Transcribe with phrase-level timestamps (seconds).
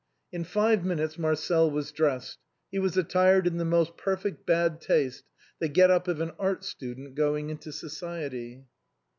[0.31, 2.39] In five minutes Marcel was dressed,
[2.71, 5.25] he was attired in the most perfect bad taste,
[5.59, 8.65] the get up of an art student going into society.